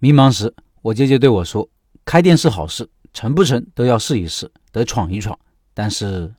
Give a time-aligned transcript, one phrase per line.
[0.00, 1.68] 迷茫时，我舅舅对我说
[2.06, 5.36] ：“开店是好事，成不成都要试一试，得闯一闯。”
[5.74, 6.32] 但是，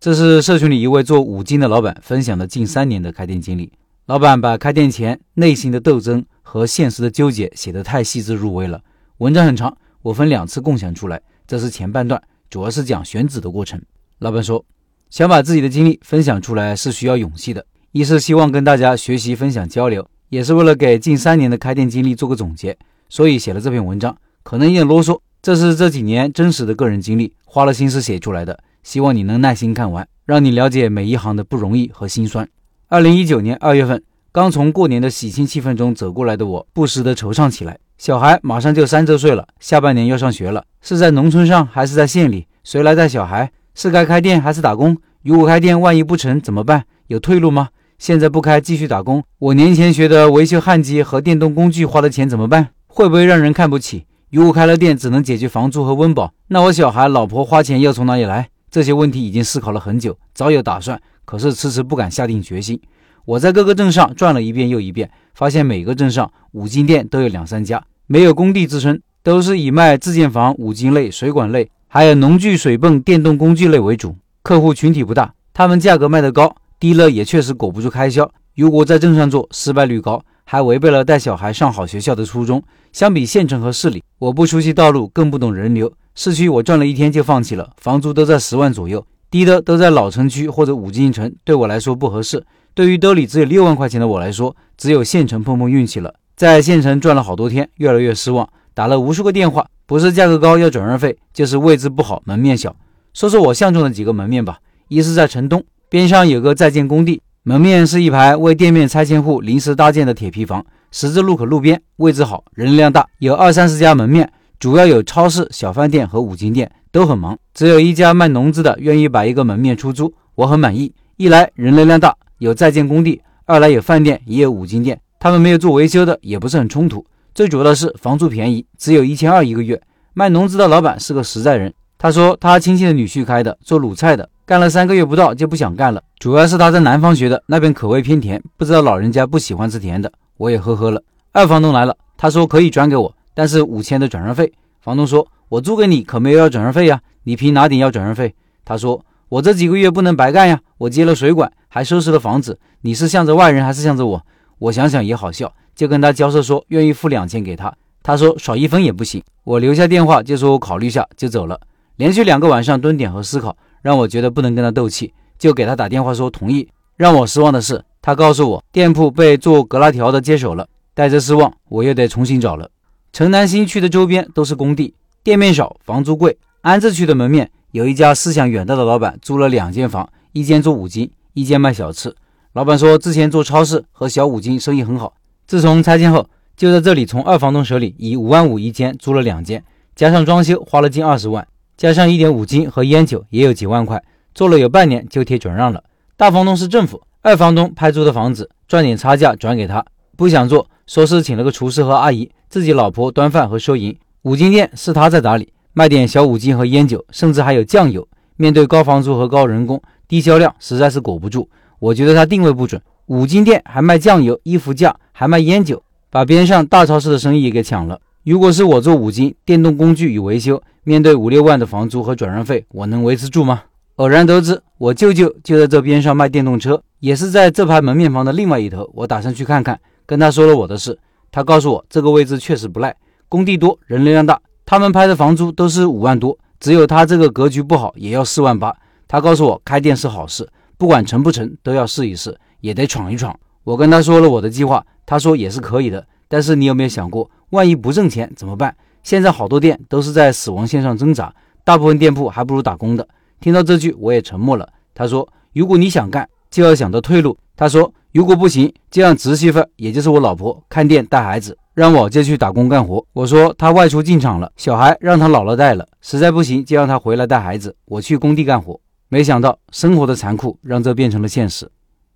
[0.00, 3.72] 这是社群里一位做五金的老板分享的近三年的开店经历。
[4.06, 8.82] 老板把开店前内心的斗争和现实的纠结写得太细致入微了。
[9.18, 11.22] 文章很长，我分两次共享出来。
[11.46, 13.80] 这是前半段，主要是讲选址的过程。
[14.18, 14.64] 老板说，
[15.10, 20.10] 想把自己的经历分享出来是需要勇气的，一是希望跟大家学习分享交流。
[20.30, 22.78] 也是为了给近三年的开店经历做个总结，
[23.08, 25.18] 所以写了这篇文章，可能有点啰嗦。
[25.42, 32.48] 这是这几年真实的个人经历，花了心思写出来的，希望你能耐心看完，让你了解每一行的不容易和心酸。
[32.88, 37.76] 二零一九年二月份，刚从过年的喜庆气氛中走过来的我，不时的惆怅起来。
[37.98, 42.46] 小孩马上就三周岁了，下半年要上学了，是在农村上还是在县里？
[42.62, 43.50] 谁来带小孩？
[43.74, 44.96] 是该开店还是打工？
[45.24, 46.84] 如果开店万一不成怎么办？
[47.08, 47.70] 有退路吗？
[48.00, 49.22] 现在不开，继续打工。
[49.38, 52.70] 我年前学的维修焊机和电动工具花的钱怎么办？
[52.86, 54.06] 会不会让人看不起？
[54.30, 58.48] 如果开了店只能解决房租和温饱，那我小孩、老婆花钱要从哪里来？
[58.70, 62.80] 这些问题已经思考了很久，早有打算，可是迟迟不敢下定决心。
[63.26, 76.56] 我在各个镇上转了一遍又一遍，发现每个镇上五金店都有两三家，没有工地支撑，都是以卖自建房、五金类、水管类，还有农具、水泵、电动工具类为主，客户群体不大，他们价格卖得高。
[76.80, 78.28] 低了也确实裹不住开销。
[78.56, 82.62] 如果在镇上做，失败率高，还违背了带小孩上好学校的初衷。
[82.90, 85.92] 相比县城和市里，我不熟悉道路，更不懂人流。
[86.14, 92.42] 市区我转了一天就放弃了，房租都在十万左右，低的都在老城区或者五金城，对我来说不合适。
[92.72, 96.14] 对于兜里只有六万块钱的我来说，只有县城碰碰运气了。
[96.34, 102.74] 在县城转了好多天，越来越失望，打了无数个电话，不是价格高要转让费，就是位置不好，门面小。
[103.12, 105.62] 说说我相中的几个门面吧，一是在城东。
[105.90, 117.36] 边上有个在建工地，门面是一排为店面拆迁户临时搭建的铁皮房，十字路口路边，位置好，人流量大，有二三十家门面，主要有超市、小饭店和五金店，都很忙。
[117.52, 120.94] 只有一家卖农资的愿意把一个门面出租，我很满意。
[121.16, 127.04] 一来人流量大，有在建工地；二来有饭店，也有五金店，他们没有做维修的，也不是很冲突。
[127.34, 129.82] 最主要的是房租便宜，只有一千二一个月。
[130.14, 134.26] 卖农资的老板是个实在人，他说他亲戚的女婿开的，做卤菜的。
[134.46, 140.10] 干了三个月不到就不想干了，主要是他在南方学的，那边口味偏甜，不知道老人家不喜欢吃甜的。
[140.38, 141.02] 我也呵呵了。
[141.32, 144.50] 二房东来了，他说可以转给我，但是五千的转让费。
[144.80, 148.34] 房东说：“我租给你可没有要转让费呀，你凭哪点要转让费？”
[148.64, 154.26] 他说：“我这几个月不能白干呀，我接了水管，还收拾了房子，你是向着外人还是向着我？”
[154.58, 157.70] 我想想也好笑，就跟他交涉说愿意付两千给他。
[158.02, 159.22] 他说少一分也不行。
[159.44, 161.60] 我留下电话就说我考虑一下就走了。
[162.00, 163.54] 连续两个晚上蹲点和思考。
[163.82, 166.66] 让我觉得不能跟他斗气，就给他打电话说同意。
[166.96, 170.66] 让我失望的是，他告诉我店铺被做隔拉条的接手了。
[170.94, 172.70] 带着失望，我又得重新找了。
[173.12, 176.38] 城南新区的周边都是工地，店面少，房租贵。
[176.62, 182.14] 安置区的门面有一家思想远大的老板租了两间房，一间做五金，一间卖小吃。
[182.54, 185.12] 老板说之前做超市和小五金生意很好，
[185.46, 189.62] 自从拆迁后就在这里从二房东手里以五万五一间租了两间，
[189.94, 191.46] 加上装修花了近二十万。
[191.80, 194.04] 加上一点五金和烟酒，也有几万块。
[194.34, 195.82] 做了有半年就贴转让了。
[196.14, 199.82] 大房东是政府，二房东拍租的房子，赚点差价转给他。
[200.14, 203.96] 不想做，说是请了个厨师和阿姨，自己老婆端饭和收银。
[204.24, 208.06] 五金店是他在打理，卖点小五金和烟酒，甚至还有酱油。
[208.36, 211.48] 面对高房租和高人工，低销量实在是裹不住。
[211.78, 212.78] 我觉得他定位不准。
[213.06, 217.98] 五金店还卖酱油、衣服架，还卖烟酒，把边上大超市的生意给抢了。
[218.22, 223.62] 如果是我做五金、电动工具与维修，面对五六万的房租和转让费，我能维持住吗？
[223.96, 228.90] 偶然得知我舅舅就在这边上卖电动车，也是在这排门面房的另外一头。
[228.92, 230.98] 我打算去看看，跟他说了我的事。
[231.32, 232.94] 他告诉我这个位置确实不赖，
[233.26, 234.38] 工地多，人流量大。
[234.66, 238.76] 他们拍的房租都是五万多，只有他这个格局不好，也要四万八。
[239.08, 243.34] 他告诉我开店是好事，不管成不成都要试一试，也得闯一闯。
[243.64, 246.06] 我跟他说了我的计划，他说也是可以的。
[246.30, 248.72] 但是你有没有想过，万一不挣钱怎么办？
[249.02, 251.34] 现在好多店都是在死亡线上挣扎，
[251.64, 253.08] 大部分店铺还不如打工的。
[253.40, 254.68] 听到这句，我也沉默了。
[254.94, 268.78] 他说：“如果你想干，就要想到退路。”他说：“如果不行，就让侄媳妇，也就是我老婆，看店带孩子，让我就去打工干活。”我说：“他外出进厂了，小孩让他姥姥带了，实在不行就让他回来带孩子，我去工地干活。”
[269.08, 271.68] 没想到生活的残酷让这变成了现实。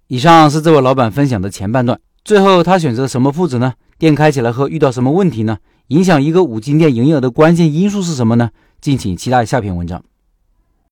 [0.06, 3.75] 以上是这位老板分享的前半段，最后他选择什么铺子呢？
[3.99, 5.59] 店开起来后遇到什么问题呢？
[5.88, 8.49] 影响一个五金店营业额的关键因素是什么呢？
[8.81, 10.03] 敬请期待下篇文章。